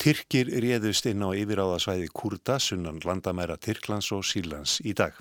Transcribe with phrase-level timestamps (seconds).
[0.00, 5.12] Tyrkir réðust inn á yfiráðasvæði Kurda, sunnan landamæra Tyrklands og Sílands í dag.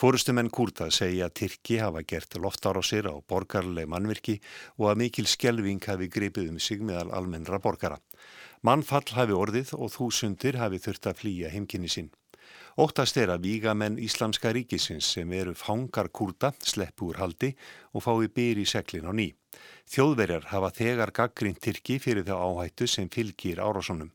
[0.00, 4.38] Fórustumenn Kurda segja að Tyrki hafa gert loftar á sér á borgarleg mannvirki
[4.80, 8.00] og að mikil skjelving hafi gripið um sig meðal almennra borgara.
[8.64, 12.08] Mannfall hafi orðið og þúsundir hafi þurft að flýja heimkynni sín.
[12.74, 17.52] Óttast er að vígamenn Íslamska ríkisins sem eru fangar Kurda sleppu úr haldi
[17.94, 19.28] og fái byr í seglin á ný.
[19.94, 24.10] Þjóðverjar hafa þegar gaggrínt Tyrki fyrir þá áhættu sem fylgir árásunum.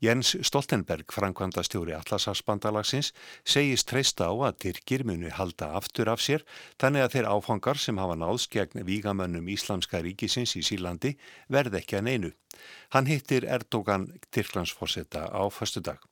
[0.00, 3.12] Jens Stoltenberg, framkvæmda stjóri Atlasafsbandalagsins,
[3.44, 6.46] segist treysta á að Tyrkir muni halda aftur af sér
[6.80, 11.18] þannig að þeir áfangar sem hafa náðs gegn vígamönnum Íslamska ríkisins í Sílandi
[11.52, 12.32] verð ekki að neinu.
[12.96, 16.09] Hann hittir Erdogan Tyrklandsforsetta á förstu dag.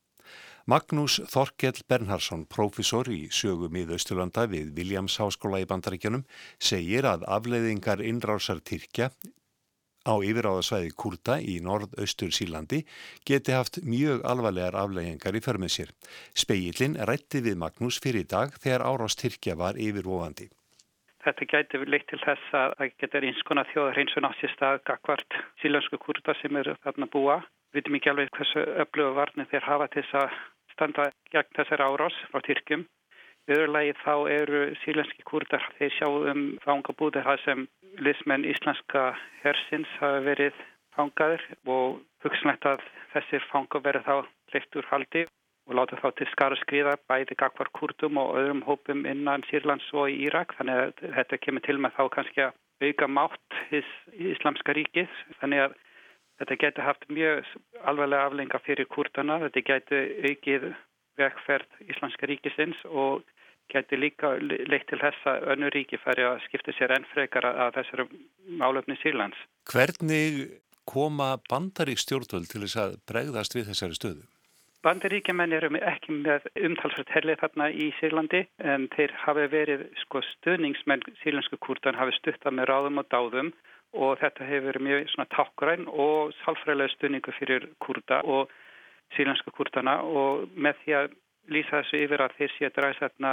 [0.68, 6.27] Magnús Þorkell Bernhardsson, profesor í sögum í Þausturlanda við Williams Háskóla í Bandaríkjanum,
[6.60, 9.06] segir að afleiðingar innrásar Tyrkja
[10.05, 12.83] á yfiráðasvæði Kurta í norð-austur Sílandi
[13.24, 15.94] geti haft mjög alvarlegar afleiðingar í förmið sér.
[16.36, 20.50] Speillin rætti við Magnús fyrir dag þegar árás Tyrkja var yfirvofandi.
[21.24, 25.41] Þetta gæti leitt til þess að það getur einskona þjóðar eins og náttúrulega stað gagvart
[25.64, 27.41] sílensku kurta sem eru þarna búa.
[27.72, 30.39] Við veitum ekki alveg hversu öfluga varnir þeir hafa til þess að
[30.78, 32.86] standa gegn þessar árás frá Tyrkjum.
[33.48, 37.64] Öðurlegi þá eru sílenski kurdar þeir sjá um fangabúðir það sem
[38.04, 39.08] lismenn íslenska
[39.42, 40.60] hersins hafa verið
[40.94, 42.84] fangaður og hugsanlegt að
[43.14, 44.14] þessir fanga verið þá
[44.52, 45.24] leitt úr haldi
[45.68, 50.12] og láta þá til skara skriða bæði gagvar kurdum og öðrum hópum innan Sýrlands og
[50.12, 50.54] í Írak.
[50.60, 53.82] Þannig að þetta kemur til með þá kannski að auka mátt í
[54.32, 55.76] Íslamska ríkið þannig að
[56.39, 57.48] Þetta getur haft mjög
[57.83, 60.69] alvarlega aflenga fyrir kurtana, þetta getur aukið
[61.19, 63.27] vegferð Íslandska ríkisins og
[63.72, 67.75] getur líka leitt til þess að önnu ríki færi að skipta sér enn frekar að
[67.80, 68.08] þessari
[68.61, 69.39] málöfni Sýrlands.
[69.69, 70.58] Hvernig
[70.89, 74.27] koma bandarík stjórnvöld til þess að bregðast við þessari stöðu?
[74.86, 81.02] Bandaríkjumenn eru ekki með umtalsvært herlið þarna í Sýrlandi en þeir hafi verið sko, stöðningsmenn
[81.24, 83.51] sílensku kurtan hafi stuttað með ráðum og dáðum
[83.96, 88.52] og þetta hefur verið mjög svona tákgræn og salfræðilega stunningu fyrir kurda og
[89.16, 91.16] sílenska kurdana og með því að
[91.48, 93.32] lýsa þessu yfir að þeir sé að draga þarna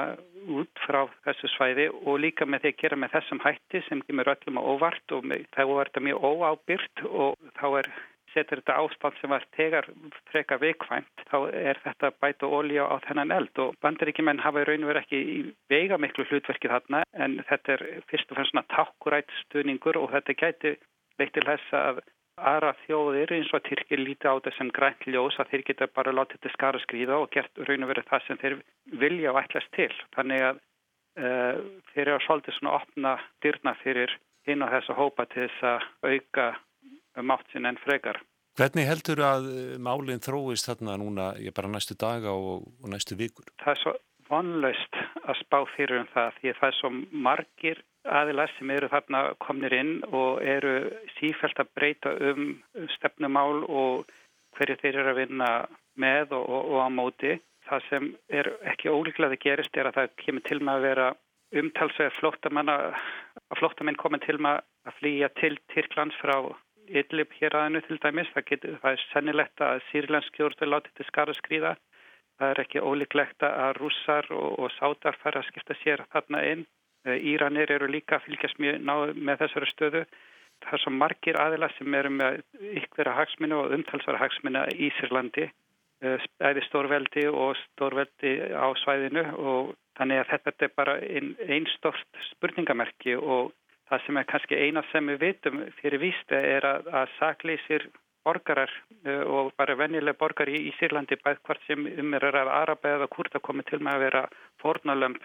[0.55, 4.31] út frá þessu svæði og líka með því að gera með þessum hætti sem kemur
[4.31, 7.91] öllum á óvart og þá er þetta mjög óábyrt og þá er
[8.35, 9.88] setur þetta ástand sem var tegar
[10.31, 14.85] freka veikvæmt, þá er þetta bæta ólíja á þennan eld og bandaríkjumenn hafa í raun
[14.85, 15.38] og verið ekki í
[15.72, 20.38] veiga miklu hlutverki þarna en þetta er fyrst og fremst svona takkurætt stuðningur og þetta
[20.44, 20.75] gæti
[21.19, 22.03] leitt til þess að
[22.35, 26.13] aðra þjóðir eins og Tyrkir líti á þetta sem grænt ljós að þeir geta bara
[26.16, 28.56] látið þetta skara skrýða og gert raun og verið það sem þeir
[29.03, 29.91] vilja og ætlast til.
[30.17, 31.62] Þannig að uh,
[31.94, 33.16] þeir eru að svolítið svona opna
[33.46, 36.50] dyrna fyrir hinn og þessa hópa til þess að auka
[37.24, 38.20] mátt sinna en frekar.
[38.56, 43.18] Hvernig heldur að eh, málinn þróist þarna núna, ég bara næstu daga og, og næstu
[43.20, 43.50] vikur?
[43.64, 43.94] Það er svo
[44.30, 46.92] vonlaust að spá fyrir um það því að það er svo
[47.28, 50.76] margir aðilar sem eru þarna komnir inn og eru
[51.18, 52.48] sífælt að breyta um
[52.96, 54.08] stefnumál og
[54.56, 55.52] hverju þeir eru að vinna
[56.00, 57.36] með og, og, og á móti.
[57.66, 61.08] Það sem er ekki ólíklega að gerist er að það kemur til með að vera
[61.56, 62.86] umtalsvegar flóttamann að
[63.59, 66.38] flóttamenn komið til með að flýja til Tyrklands frá
[66.88, 68.29] Idlib hér aðeinu til dæmis.
[68.34, 71.75] Það, getur, það er sennilegt að sýrlensk jórnveld láti til skara skrýða.
[72.40, 76.66] Það er ekki ólíklegt að rússar og, og sátar fara að skipta sér þarna inn.
[77.06, 80.06] Eh, Íranir eru líka að fylgjast mjög náðu með þessari stöðu.
[80.63, 82.41] Það er svo margir aðila sem eru með
[82.81, 85.50] ykkvera hagsminu og umtalsvara hagsminu í Ísirlandi,
[86.06, 91.67] æði eh, stórveldi og stórveldi á svæðinu og þannig að þetta er bara einn ein
[91.75, 93.53] stort spurningamerki og
[93.90, 97.88] Það sem er kannski eina sem við vitum fyrir vísta er að, að sakleysir
[98.25, 98.72] borgarar
[99.06, 102.96] uh, og bara vennilega borgar í, í Sýrlandi bæð hvort sem um er að Araba
[102.97, 104.23] eða Kurta komið til með að vera
[104.63, 105.22] fornalömp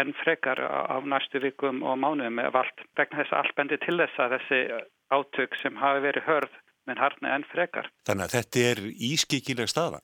[0.00, 2.82] en frekar á, næstu vikum og mánuðum eða vald.
[2.96, 4.60] Vegna þess að allt bendi til þess að þessi
[5.10, 7.90] átök sem hafi verið hörð menn harna en frekar.
[8.06, 10.00] Þannig að þetta er ískikileg staða?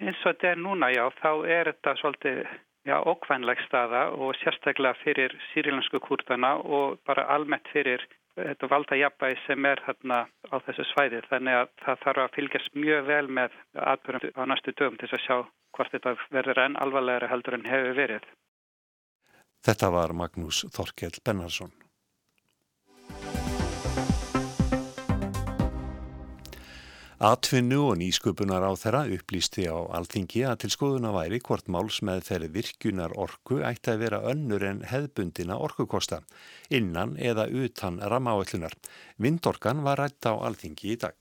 [0.00, 2.42] Eins og þetta er núna já, þá er þetta svolítið
[2.88, 8.04] já, okkvænleg staða og sérstaklega fyrir sýrilansku kurdana og bara almennt fyrir
[8.38, 10.20] þetta valda jafnbæði sem er hérna
[10.52, 13.56] á þessu svæði þannig að það þarf að fylgjast mjög vel með
[13.92, 15.36] atbyrjum á næstu dögum til að sjá
[15.76, 18.26] hvort þetta verður enn alvarlegri heldur en hefur verið.
[19.66, 21.72] Þetta var Magnús Þorkell Bennarsson.
[27.20, 32.22] Atvinnu og nýsköpunar á þeirra upplýsti á alþingi að til skoðuna væri hvort máls með
[32.30, 36.22] þeirri virkunar orku ætti að vera önnur en hefðbundina orkukosta,
[36.72, 38.72] innan eða utan ramáallunar.
[39.20, 41.12] Vindorkan var rætt á alþingi í dag.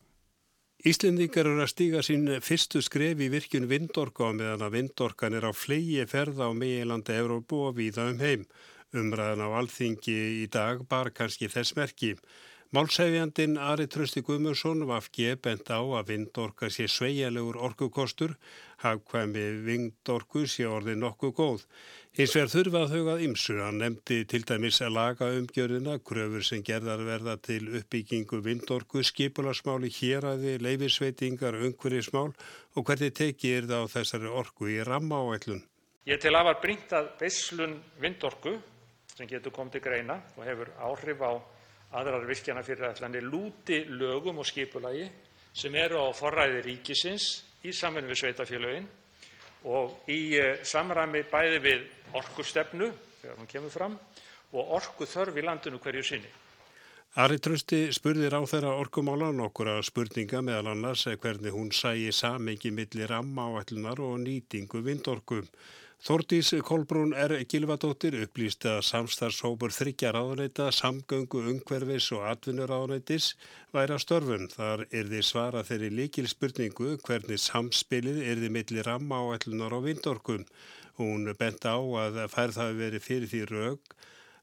[0.87, 5.49] Íslendingar eru að stíga sín fyrstu skref í virkun vindorka á meðan að vindorkan er
[5.49, 8.47] á fleigi ferða á meilandi Európu og víða um heim.
[8.95, 12.15] Umræðan á alþingi í dag bar kannski þess merki.
[12.69, 18.35] Málsæfjandin Ari Trösti Guðmursson var gefbent á að vindorka sé sveigjarlegur orkukostur,
[18.83, 21.65] hafkvæmi vindorku sé orðið nokkuð góð.
[22.13, 26.61] Hins vegar þurfa að hugað ymsu, hann nefndi til dæmis að laga umgjörðina, gröfur sem
[26.61, 32.35] gerðar verða til uppbyggingu vindorku, skipularsmáli, héræði, leifisveitingar, umhverjismál
[32.77, 35.65] og hvernig tekið er það á þessari orku í ramma áætlun.
[36.05, 38.59] Ég til að var brínt að visslun vindorku
[39.15, 41.33] sem getur komið til greina og hefur áhrif á
[41.97, 45.07] aðrar virkjanafyrirætlanir lúti lögum og skipulagi
[45.53, 47.29] sem eru á forræði ríkisins
[47.65, 48.89] í samvinnu við sveitarfélögin
[49.69, 52.91] og í eh, samræmi bæði við orkustefnu
[53.21, 53.97] þegar hún kemur fram
[54.53, 56.29] og orkuþörf í landinu hverju sinni.
[57.19, 63.09] Ari Trösti spurði ráð þeirra orkumála nokkura spurninga meðal annars hvernig hún sæi samengi millir
[63.09, 65.47] ramma áætlunar og nýtingu vindorkum.
[65.99, 73.33] Þordís Kolbrún er Gilvadóttir upplýsti að samstarfshópur þryggja ráðuneyta, samgöngu, ungverfis og atvinnuráðuneytis
[73.75, 74.45] væri að störfum.
[74.53, 79.83] Þar er þið svara þeirri líkil spurningu hvernig samspilið er þið milli ramma áætlunar og
[79.89, 80.47] vindorkum.
[81.01, 83.95] Hún bent á að færð hafi verið fyrir því raug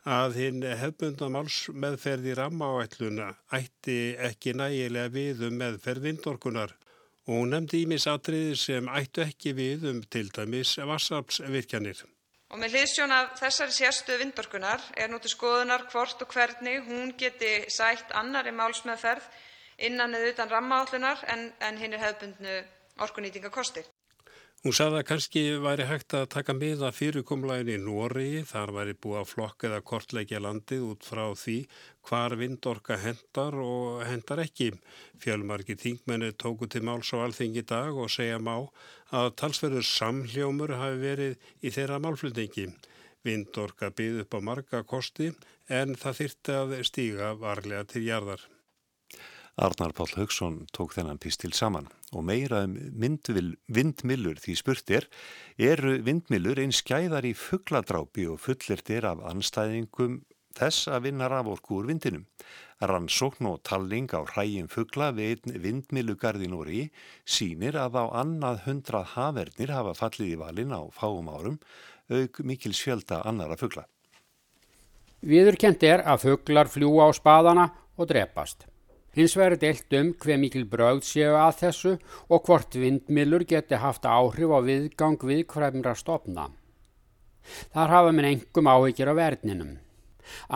[0.06, 6.76] að hinn hefbundamáls meðferði ramma áætluna ætti ekki nægilega við um meðferð vindorkunar
[7.26, 12.04] og hún nefndi ímisatriði sem ættu ekki við um til dæmis vassarpsvirkjanir.
[12.54, 17.10] Og með hliðsjón af þessari sérstuðu vindorkunar er nú til skoðunar hvort og hvernig hún
[17.18, 19.26] geti sætt annari málsmeðferð
[19.88, 22.56] innan eða utan rammaállunar en, en hinn er hefðbundnu
[23.02, 23.90] orkunýtingakostir.
[24.66, 29.20] Hún sagði að kannski væri hægt að taka miða fyrirkomlægin í Nóri, þar væri búið
[29.20, 31.54] að flokka eða kortleikja landið út frá því
[32.08, 34.72] hvar vindorka hendar og hendar ekki.
[35.22, 38.56] Fjölmarki þingmenni tóku til máls á alþingi dag og segja má
[39.14, 42.66] að talsverður samhljómur hafi verið í þeirra málflutningi.
[43.22, 45.30] Vindorka byggð upp á marga kosti
[45.70, 48.42] en það þyrti að stíga varlega til jarðar.
[49.56, 52.74] Arnar Pál Haugsson tók þennan pistil saman og meira um
[53.72, 55.06] vindmillur því spurt er,
[55.56, 60.18] eru vindmillur einn skæðar í fuggladrápi og fullirt er af anstæðingum
[60.56, 62.26] þess að vinna raforku úr vindinum.
[62.84, 66.82] Rannsókn og talling á hrægjum fuggla við vindmillugarðin úr í
[67.24, 71.58] sínir að á annað hundrað hafernir hafa fallið í valin á fáum árum
[72.12, 73.88] auk mikil sjölda annara fuggla.
[75.24, 78.68] Viðurkent er að fugglar fljúa á spadana og drepast.
[79.16, 81.92] Hins vegar deilt um hver mikil brauð séu að þessu
[82.28, 86.50] og hvort vindmilur geti haft áhrif á viðgang viðkvæmra stopna.
[87.72, 89.72] Þar hafa minn engum áhyggjur á verðninum.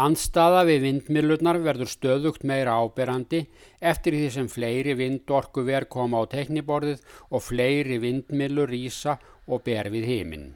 [0.04, 3.46] Anstaða við vindmilurnar verður stöðugt meira áberandi
[3.80, 9.16] eftir því sem fleiri vindorku verð koma á tekniborðið og fleiri vindmilur rýsa
[9.48, 10.48] og ber við heiminn.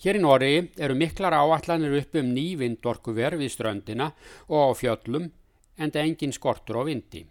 [0.00, 4.12] Hér í Nóri eru miklar áallanir upp um ný vindorku verð við ströndina
[4.48, 5.30] og á fjöllum
[5.80, 7.24] en það engin skortur á vindi.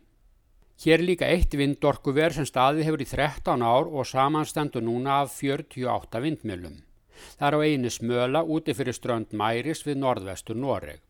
[0.79, 6.21] Hér líka eitt vindorkuver sem staði hefur í 13 ár og samanstendur núna af 48
[6.23, 6.77] vindmjölum.
[7.37, 11.01] Það er á einu smöla úti fyrir strönd Mæris við norðvestur Noreg.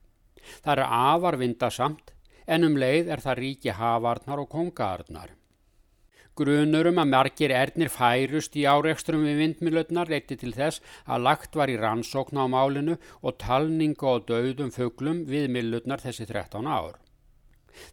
[0.63, 2.15] Það er afar vindasamt
[2.47, 5.35] en um leið er það ríki hafarnar og kongaarnar.
[6.39, 11.69] Grunurum að margir ernir færust í áreikstrum við vindmilötnar leyti til þess að lagt var
[11.69, 16.95] í rannsókn á málinu og talningu og döðum fuglum við milötnar þessi 13 ár.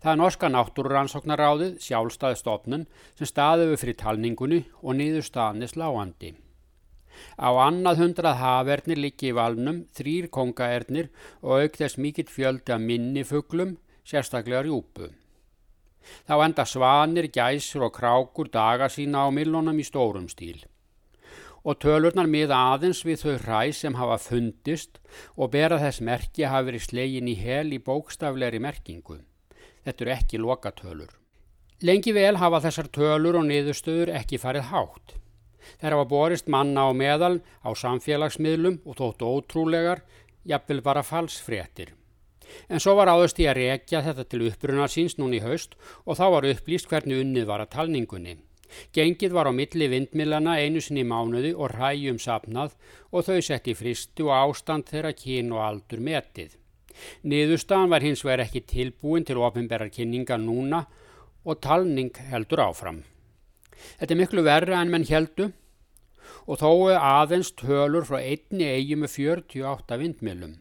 [0.02, 6.34] Það er norska náttúrurannsóknaráðið, sjálfstæði stofnun, sem staðuðu fyrir talningunni og niður staðni sláandi.
[7.40, 11.10] Á annað hundrað hafernir líki í valnum, þrýr kongaernir
[11.42, 15.10] og auk þess mikill fjöldi að minnifuglum, sérstaklega rjúpu.
[16.26, 20.60] Þá enda svanir, gæsur og krákur daga sína á millunum í stórum stíl.
[21.66, 25.00] Og tölurnar miða aðeins við þau hræ sem hafa fundist
[25.34, 29.18] og bera þess merki hafi verið slegin í hel í bókstafleiri merkingu.
[29.86, 31.12] Þetta eru ekki lokatölur.
[31.86, 35.12] Lengi vel hafa þessar tölur og niðurstöður ekki farið hátt.
[35.78, 40.02] Þeir hafa borist manna á meðal á samfélagsmiðlum og þóttu ótrúlegar,
[40.42, 41.92] jafnvel bara falsfréttir.
[42.70, 46.18] En svo var áðust í að rekja þetta til uppbrunnar síns núni í haust og
[46.18, 48.36] þá var upplýst hvernig unnið var að talningunni.
[48.94, 52.74] Gengið var á milli vindmilana einu sinni mánuði og ræjum sapnað
[53.12, 56.56] og þau sett í fristu og ástand þeirra kín og aldur metið.
[57.26, 60.84] Niðurstaðan var hins vegar ekki tilbúin til ofinberrar kynninga núna
[61.46, 63.02] og talning heldur áfram.
[64.00, 65.50] Þetta er miklu verra en menn heldu
[66.46, 70.56] og þó aðeins tölur frá einni eigi með 48 vindmilum.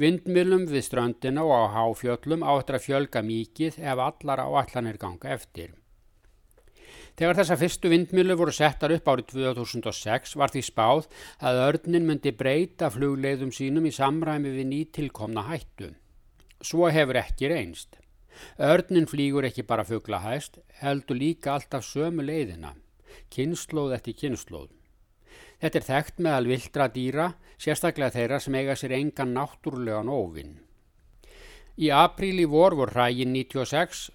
[0.00, 5.72] Vindmilum við strandina og á háfjöllum áttur að fjölga mikið ef allar áallanir ganga eftir.
[7.12, 11.08] Þegar þessa fyrstu vindmilu voru settar upp árið 2006 var því spáð
[11.44, 15.92] að örnin myndi breyta flugleiðum sínum í samræmi við nýtilkomna hættu.
[16.64, 17.98] Svo hefur ekki reynst.
[18.56, 22.72] Örnin flýgur ekki bara fuglahæst, heldur líka alltaf sömu leiðina,
[23.34, 24.70] kynnslóð eftir kynnslóð.
[25.60, 27.26] Þetta er þekkt meðal vildra dýra,
[27.60, 30.56] sérstaklega þeirra sem eiga sér engan náttúrulegan óvinn.
[31.76, 34.08] Í apríl í vor voru rægin 96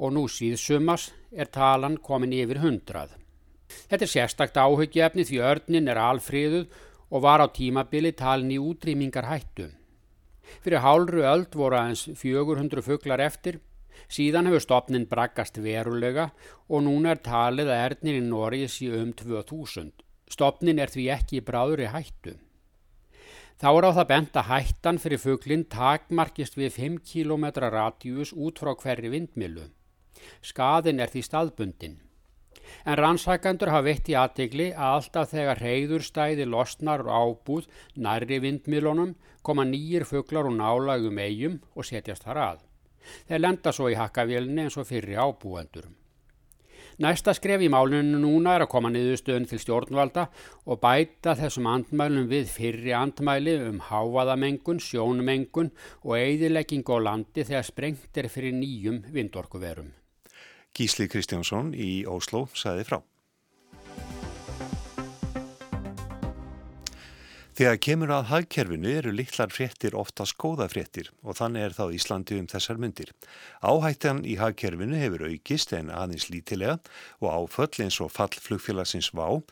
[0.00, 3.16] og nú síðsumas er talan komin yfir 100.
[3.90, 6.70] Þetta er sérstakt áhugjefni því örnin er alfríðuð
[7.10, 9.68] og var á tímabili talin í útrýmingar hættu.
[10.64, 13.60] Fyrir hálru öld voru aðeins 400 fugglar eftir,
[14.10, 16.30] síðan hefur stopnin braggast verulega
[16.68, 19.92] og núna er talið að ernir í Norgi sé um 2000.
[20.30, 22.38] Stopnin er því ekki í hættu.
[23.60, 28.58] Þá er á það bent að hættan fyrir fugglinn takmarkist við 5 km radíus út
[28.58, 29.68] frá hverri vindmilu.
[30.42, 31.98] Skaðin er því staðbundin.
[32.86, 39.14] En rannsækandur hafa veitt í aðtegli að alltaf þegar reyðurstæði losnar og ábúð nærri vindmilunum
[39.42, 42.60] koma nýjir fugglar og nálagum eigum og setjast þar að.
[43.28, 45.88] Þeir lenda svo í hakkavélni eins og fyrri ábúendur.
[47.00, 50.26] Næsta skref í máluninu núna er að koma niðurstöðun til stjórnvalda
[50.66, 55.72] og bæta þessum andmælum við fyrri andmæli um hávaðamengun, sjónumengun
[56.04, 59.94] og eigðilegging á landi þegar sprengt er fyrir nýjum vindorkuverum.
[60.76, 63.00] Gísli Kristjánsson í Óslo saði frá.
[67.60, 72.46] Þegar kemur að hagkerfinu eru litlar fréttir ofta skóðafréttir og þannig er þá Íslandi um
[72.48, 73.10] þessar myndir.
[73.60, 76.78] Áhættan í hagkerfinu hefur aukist en aðeins lítilega
[77.20, 79.42] og áföll eins og fall flugfélagsins vá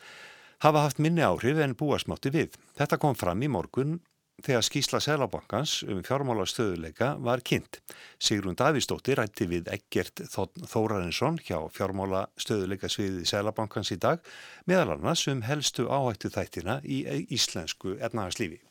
[0.65, 2.57] hafa haft minni áhrif en búasmátti við.
[2.79, 3.99] Þetta kom fram í morgun
[4.45, 7.81] þegar skísla Sælabankans um fjármála stöðuleika var kynnt.
[8.21, 14.23] Sigrun Davísdóttir rætti við Eggert Þórarinsson hjá fjármála stöðuleika sviðið Sælabankans í dag
[14.69, 18.61] meðal annars um helstu áhættu þættina í íslensku efnagaslífi.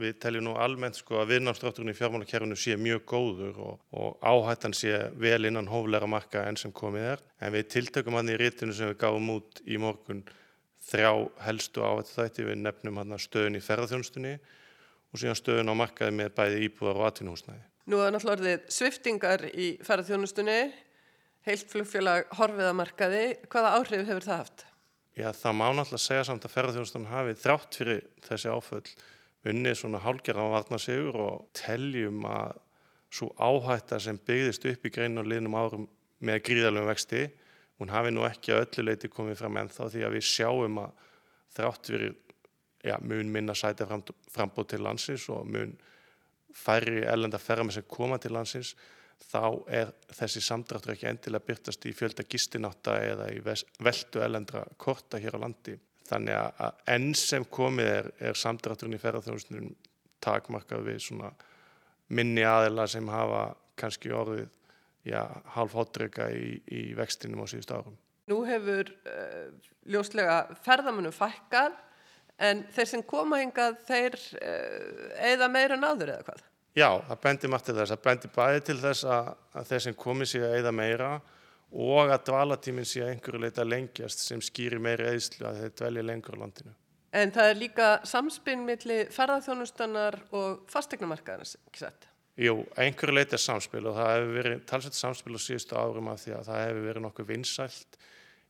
[0.00, 4.72] Við teljum nú almennt sko að viðnámsdrátturinn í fjármálakerfinu sé mjög góður og, og áhættan
[4.72, 7.24] sé vel innan hófleira marka enn sem komið er.
[7.44, 10.24] En við tiltökum hann í rítinu sem við gáum út í morgun
[10.88, 11.12] þrjá
[11.44, 14.38] helstu áhættu þætti við nefnum hann stöðun í ferðarþjónustunni
[15.12, 17.62] og síðan stöðun á markaði með bæði íbúðar og atvinnuhúsnæði.
[17.92, 20.58] Nú er náttúrulega orðið sviftingar í ferðarþjónustunni,
[21.48, 23.24] heilt flugfélag horfiðamarkaði.
[23.50, 24.66] Hvaða áhrif hefur það haft?
[25.18, 28.86] Já, það má náttúrulega segja samt að ferðarþjónustunum hafi þrátt fyrir þessi áföll
[29.50, 32.60] unnið svona hálgjara á varnasigur og teljum að
[33.12, 35.88] svo áhætta sem byggðist upp í greinu og liðnum árum
[36.22, 37.26] með gríðalögum vexti,
[37.82, 41.08] hún hafi nú ekki að öllu leiti komið fram ennþá því að við sjáum að
[41.56, 42.14] þrátt fyrir
[42.82, 45.76] ja, mun minna sæti frambóð til landsins og mun
[46.52, 48.74] færri ellenda ferðarmenn sem koma til landsins
[49.22, 55.20] þá er þessi samdráttur ekki endilega byrtast í fjölda gistináta eða í veldu ellendra korta
[55.22, 55.76] hér á landi.
[56.08, 59.70] Þannig að enn sem komið er, er samdrátturinn í ferðarþjónustunum
[60.22, 61.30] takmarkað við svona
[62.12, 63.44] minni aðila sem hafa
[63.78, 64.48] kannski orðið
[65.08, 65.22] já,
[65.54, 67.96] half hotreika í, í vextinum á síðust árum.
[68.30, 69.48] Nú hefur uh,
[69.90, 71.78] ljóslega ferðarmennu fækkað
[72.48, 76.42] en þeir sem koma hingað þeir eða eh, meira náður eða hvað?
[76.72, 77.92] Já, það bendir margt til þess.
[77.92, 81.10] Það bendir bæði til þess að, að þeir sem komi sér að eða meira
[81.72, 86.06] og að dvalatíminn sé að einhverju leita lengjast sem skýri meiri eðslu að þeir dvelja
[86.08, 86.72] lengur á landinu.
[87.12, 92.08] En það er líka samspinn millir ferðarþjónustannar og fastegnumarkaðarins, ekki sett?
[92.40, 96.22] Jú, einhverju leita er samspil og það hefur verið talsett samspil á síðustu árum af
[96.22, 97.98] því að það hefur verið nokkuð vinsælt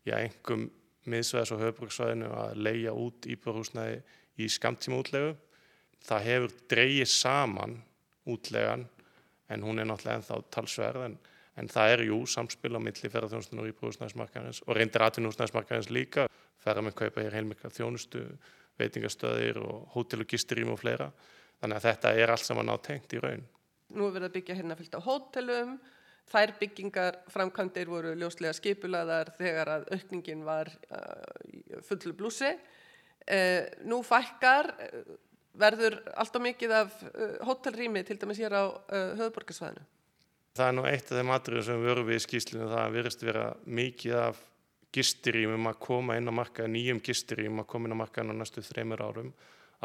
[0.07, 0.69] í einhverjum
[1.11, 4.01] miðsvæðis og höfbruksvæðinu að leia út íbúrhúsnæði
[4.39, 5.35] í skamtíma útlegu.
[6.07, 7.77] Það hefur dreyið saman
[8.29, 8.87] útlegan
[9.53, 11.17] en hún er náttúrulega ennþá talsverð en,
[11.59, 16.27] en það er jú samspil á milli ferðarþjónustunum og íbúrhúsnæðismarkaðins og reyndir atvinnúsnæðismarkaðins líka.
[16.63, 18.23] Ferðar með kaupa hér heilmikla þjónustu,
[18.79, 21.11] veitingastöðir og hótel og gisturím og fleira.
[21.63, 23.43] Þannig að þetta er allt saman átengt í raun.
[23.93, 25.75] Nú er verið að byggja hérna fylgt á hótelum,
[26.33, 32.55] Þær byggingar framkvæmdir voru ljóslega skipulaðar þegar að aukningin var uh, fullu blúsi.
[33.27, 35.19] Uh, nú fækkar, uh,
[35.61, 36.95] verður alltaf mikið af
[37.45, 38.65] hótelrými til dæmis hér á
[39.19, 39.85] höfuborgarsvæðinu?
[40.57, 42.69] Það er nú eitt af þeim atriðum sem við vorum við í skýslinu.
[42.71, 44.41] Það verðist vera mikið af
[44.97, 48.65] gistirýmum að koma inn á markaði, nýjum gistirýmum að koma inn á markaðinu á næstu
[48.65, 49.29] þreymur árum.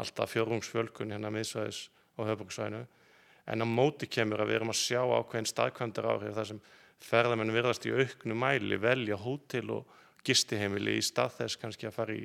[0.00, 1.82] Alltaf fjórumsfjölkun hérna miðsvæðis
[2.16, 2.86] á höfuborgarsvæðinu
[3.48, 6.62] en á móti kemur að við erum að sjá ákveðin staðkvæmdar áhrif þar sem
[7.08, 12.16] ferðamenn virðast í auknu mæli velja hótel og gistiheimili í stað þess kannski að fara
[12.16, 12.24] í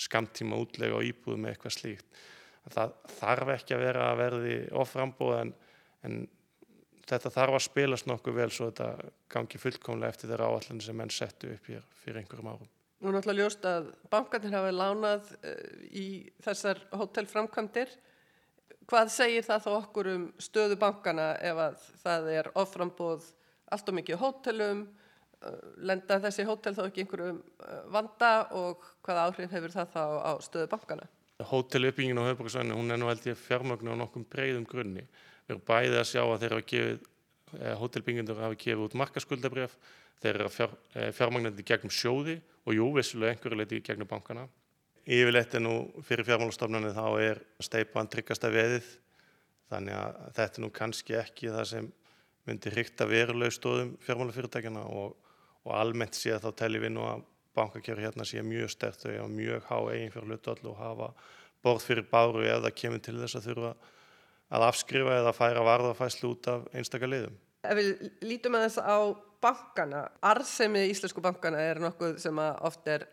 [0.00, 2.22] skamtíma útlega og íbúð með eitthvað slíkt.
[2.74, 5.52] Það þarf ekki að vera að verði oframbóð en,
[6.08, 6.22] en
[7.04, 11.12] þetta þarf að spilast nokkuð vel svo þetta gangi fullkomlega eftir þeirra áallan sem menn
[11.12, 12.70] settu upp hér fyrir einhverjum árum.
[13.04, 15.54] Nú er náttúrulega ljóst að bankarnir hafa lánað uh,
[15.92, 16.06] í
[16.46, 17.92] þessar hótelframkvæmdir.
[18.90, 23.30] Hvað segir það þá okkur um stöðu bankana ef að það er offrambóð
[23.72, 24.84] allt og mikið hótelum,
[25.40, 30.02] uh, lenda þessi hótel þá ekki einhverjum uh, vanda og hvaða áhrif hefur það þá
[30.20, 31.08] á stöðu bankana?
[31.42, 35.02] Hóteluppbyggingin á höfbruksvæðinu, hún er nú held ég fjármögnu á nokkum breyðum grunni.
[35.44, 37.08] Við erum bæðið að sjá að þeir hafa gefið,
[37.58, 39.74] eh, hótelbyggindur hafa gefið út markaskuldabref,
[40.22, 44.46] þeir eru fjár, eh, fjármögnandi gegnum sjóði og jú, vissulega einhverju leiti gegnum bankana.
[45.04, 45.74] Yfirleitt er nú
[46.06, 48.86] fyrir fjármálastofnarnir þá er steipan tryggasta veðið,
[49.68, 51.90] þannig að þetta er nú kannski ekki það sem
[52.48, 55.14] myndir hrykta veruleg stóðum fjármálafyrirtækjana og,
[55.64, 59.30] og almennt sé að þá telli við nú að bankakjöru hérna sé mjög stert og
[59.30, 61.10] mjög há eigin fyrir hlutvall og hafa
[61.64, 63.74] borð fyrir báru ef það kemur til þess að þurfa
[64.54, 67.36] að afskrifa eða færa varðafæslu út af einstakar liðum.
[67.64, 67.92] Ef við
[68.24, 68.98] lítum að þess á
[69.44, 73.06] bankana, arðsemi íslensku bankana er nokkuð sem oft er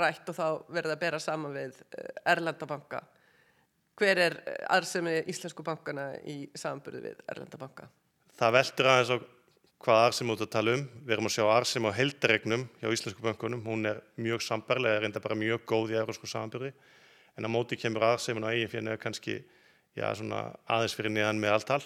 [0.00, 1.80] rætt og þá verður að bera saman við
[2.28, 3.02] Erlendabanka.
[3.98, 4.36] Hver er
[4.70, 7.88] arðsemi íslensku bankana í samanbyrðu við Erlendabanka?
[8.38, 9.18] Það veldur aðeins á
[9.82, 10.84] hvað arðsemi út að tala um.
[11.06, 13.64] Við erum að sjá arðsemi á heildaregnum hjá íslensku bankunum.
[13.66, 16.72] Hún er mjög sambarlega, er reynda bara mjög góð í eurósku samanbyrði.
[17.38, 19.38] En á móti kemur arðsemin á eigin fyrir kannski
[19.94, 21.82] já, aðeins fyrir neðan með alltal.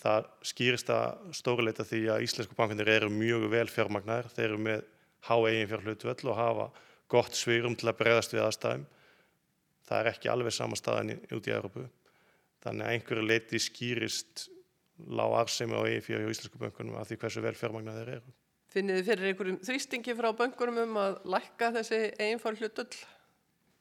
[0.00, 4.28] Það skýrist að stórileita því að íslensku bankunir eru mjög vel fjármagnar.
[4.32, 4.88] Þeir eru með
[5.28, 6.66] há eigin fyrir hlutvöld og hafa
[7.14, 8.86] gott svýrum til að bregðast við aðstæðum.
[9.84, 11.86] Það er ekki alveg sama staðan út í Európu.
[12.64, 14.46] Þannig að einhverju leiti skýrist
[15.10, 18.34] lág arsemi á EIF og íslensku bönkunum af því hversu vel fjármagnar þeir eru.
[18.74, 22.90] Finnið þið fyrir einhverjum þrýstingi frá bönkunum um að lækka þessi eiginfár hlutull?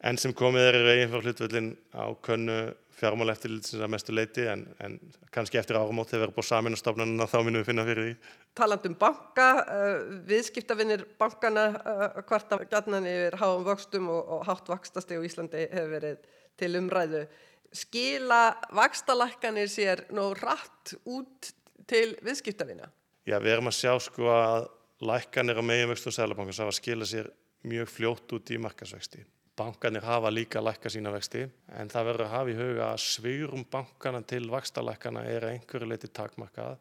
[0.04, 2.58] Enn sem komið er eiginfár hlutullin á könnu
[2.98, 4.98] fjármála eftirlitsins að mestu leiti en, en
[5.34, 8.10] kannski eftir áramót þegar við erum búið samin og stofnunum þá minnum við finna fyrir
[8.10, 8.16] því.
[8.54, 14.70] Taland um banka, uh, viðskiptavinnir bankana uh, hvarta gætnan yfir háum vöxtum og, og hátt
[14.70, 16.30] vakstasti og Íslandi hefur verið
[16.62, 17.26] til umræðu
[17.74, 21.54] skila vakstalækkanir sér nóg rætt út
[21.90, 22.88] til viðskiptavina?
[23.26, 24.68] Já, við erum að sjá sko að
[25.04, 27.30] lækkanir á meginvextu og sælabankans hafa skila sér
[27.68, 29.24] mjög fljótt út í markasvexti.
[29.58, 31.44] Bankanir hafa líka lækka sína vexti
[31.78, 36.10] en það verður að hafa í huga að svýrum bankana til vakstalækkana er einhverju leiti
[36.10, 36.80] takmarkað.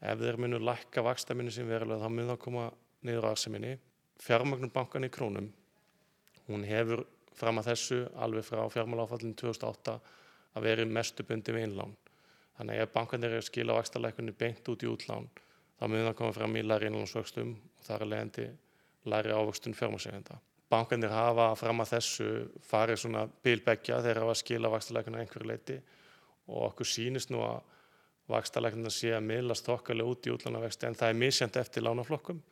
[0.00, 2.64] Ef þeir munu lækka vakstaminni sem verulega þá mun það koma
[3.06, 3.76] niður á arseminni.
[4.20, 5.50] Fjármagnum bankan í krónum,
[6.48, 7.04] hún hefur
[7.36, 9.96] fram að þessu alveg frá fjármáláfallinu 2008
[10.56, 11.92] að veri mestu bundi við innlán.
[12.56, 15.28] Þannig ef bankanir er að skila vaxtalækunni beint út í útlán
[15.76, 18.46] þá mun það koma fram í læri innlánsvöxtum og það er leðandi
[19.12, 20.38] læri ávöxtun fjármásegenda.
[20.72, 22.28] Bankanir hafa fram að þessu
[22.66, 25.76] farið svona bilbeggja þegar hafa að skila vaxtalækunni einhverju leiti
[26.48, 27.60] og okkur sínist nú að
[28.30, 32.42] vaxtalækunna sé að miðlast þokkarlega út í útlánavexti en það er misjant eftir lánaflokkum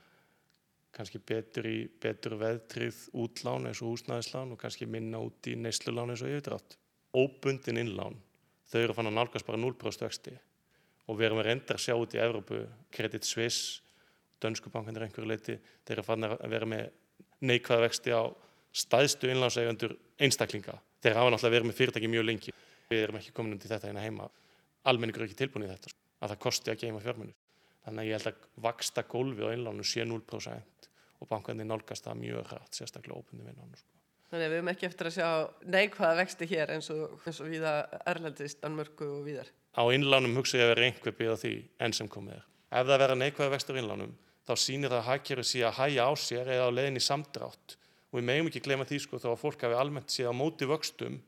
[0.94, 6.12] kannski betur í betur veðtrið útlán eins og húsnæðislán og kannski minna út í neyslulán
[6.14, 6.76] eins og yfirdrátt.
[7.14, 8.14] Óbundin innlán,
[8.70, 10.34] þau eru fann að nálgast bara 0% vexti
[11.04, 12.62] og við erum að reynda að sjá út í Evrópu,
[12.94, 13.82] Credit Suisse,
[14.40, 16.87] Dönsku bankanir einhverju leiti, þeir eru fann að vera með
[17.44, 18.22] neikvæða vexti á
[18.74, 20.78] staðstu innlánseigandur einstaklinga.
[21.04, 22.54] Þeir hafa náttúrulega verið með fyrirtæki mjög lengi.
[22.90, 24.28] Við erum ekki komin undir þetta hérna heima.
[24.90, 27.34] Almenningur er ekki tilbúin í þetta, að það kosti að geima fjármunni.
[27.84, 30.88] Þannig að ég held að vaksta gólfi á einlánu sé 0%
[31.20, 33.80] og bankandi nálgast það mjög hrætt, sérstaklega óbundi við nánu.
[33.80, 33.94] Sko.
[34.30, 35.28] Þannig að við höfum ekki eftir að sjá
[35.74, 37.74] neikvæða vexti hér eins og, eins og viða
[38.10, 39.50] Erlendist, Danmörku og viðar.
[39.78, 41.54] Á innlánum hugsa ég að vera einhver byggða því
[41.86, 42.46] enn sem komið er.
[42.74, 44.16] Ef það vera neikvæða vextur innlánum,
[44.48, 47.76] þá sýnir það að hagkerfið sé að hæja á sér eða á leðin í samdrátt.
[48.10, 50.68] Og við meðum ekki glema því sko þá að fólk hafi almennt séð á móti
[50.70, 51.20] vöxtum,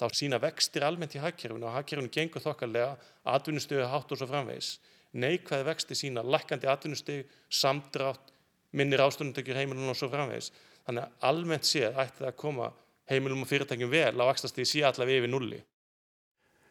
[0.00, 2.96] þá sína vextir almennt í hagkerfinu og hagkerfinu gengur þokkarlega,
[3.32, 4.72] atvinnustöðu hátt og svo framvegis.
[5.16, 8.34] Neikvæði vexti sína lækandi atvinnustöðu, samdrátt,
[8.76, 10.50] minnir ástönduntökjur heimilum og svo framvegis.
[10.86, 12.68] Þannig að almennt séð ætti það að koma
[13.10, 15.62] heimilum og fyrirtækjum vel á axtastíði sí allavega yfir nulli.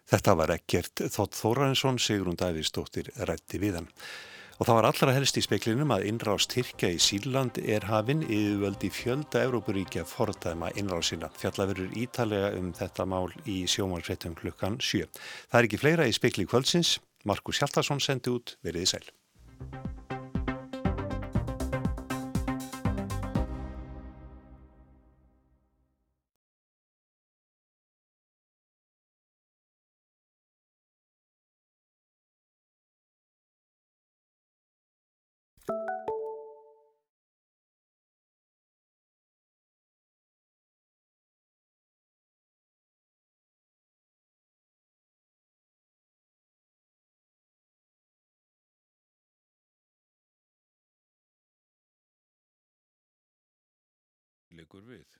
[0.05, 3.89] Þetta var ekkert Þótt Þórarinsson, Sigrun Davíðsdóttir rætti við hann.
[4.55, 8.87] Og það var allra helst í speklinum að innrást Tyrkja í Síland er hafinn yfirvöldi
[8.87, 11.27] fjölda Európuríkja fordæma innrásina.
[11.35, 15.11] Fjallaverur ítalega um þetta mál í sjómanfréttum klukkan 7.
[15.51, 16.95] Það er ekki fleira í spekli kvöldsins.
[17.27, 20.04] Markus Hjaltarsson sendi út veriði sæl.
[54.55, 55.19] Likur við.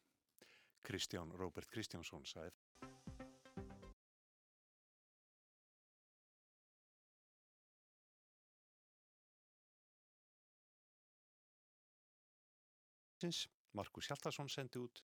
[0.86, 2.54] Kristján Róbert Kristjánsson sagði
[13.74, 15.02] Markus Hjaltarsson sendi út